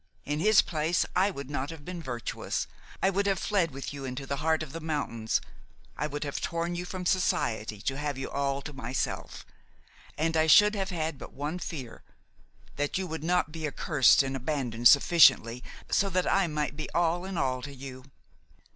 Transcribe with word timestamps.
In 0.25 0.39
his 0.39 0.63
place 0.63 1.05
I 1.15 1.29
would 1.29 1.47
not 1.51 1.69
have 1.69 1.85
been 1.85 2.01
virtuous; 2.01 2.65
I 3.03 3.11
would 3.11 3.27
have 3.27 3.37
fled 3.37 3.69
with 3.69 3.93
you 3.93 4.03
into 4.03 4.25
the 4.25 4.37
heart 4.37 4.63
of 4.63 4.73
the 4.73 4.79
mountains; 4.79 5.39
I 5.95 6.07
would 6.07 6.23
have 6.23 6.41
torn 6.41 6.73
you 6.73 6.85
from 6.85 7.05
society 7.05 7.79
to 7.83 7.99
have 7.99 8.17
you 8.17 8.27
all 8.31 8.63
to 8.63 8.73
myself, 8.73 9.45
and 10.17 10.35
I 10.35 10.47
should 10.47 10.73
have 10.73 10.89
had 10.89 11.19
but 11.19 11.33
one 11.33 11.59
fear, 11.59 12.01
that 12.77 12.97
you 12.97 13.05
would 13.05 13.23
not 13.23 13.51
be 13.51 13.67
accursed 13.67 14.23
and 14.23 14.35
abandoned 14.35 14.87
sufficiently 14.87 15.63
so 15.91 16.09
that 16.09 16.25
I 16.25 16.47
might 16.47 16.75
be 16.75 16.89
all 16.95 17.23
in 17.23 17.37
all 17.37 17.61
to 17.61 17.71
you. 17.75 18.05